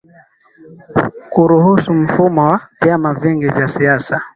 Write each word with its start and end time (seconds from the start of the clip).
kuruhusu 1.31 1.93
mfumo 1.93 2.41
wa 2.43 2.61
vyama 2.81 3.13
vingi 3.13 3.49
vya 3.49 3.67
siasa 3.67 4.21